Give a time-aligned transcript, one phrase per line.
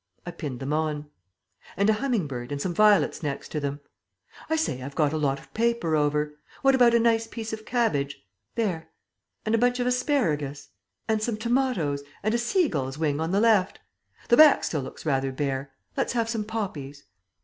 [0.25, 1.11] I pinned them on.
[1.77, 3.81] "And a humming bird and some violets next to them....
[4.49, 6.39] I say, I've got a lot of paper over.
[6.63, 8.17] What about a nice piece of cabbage...
[8.55, 8.89] there...
[9.45, 10.69] and a bunch of asparagus...
[11.07, 13.77] and some tomatoes and a seagull's wing on the left.
[14.29, 17.03] The back still looks rather bare let's have some poppies."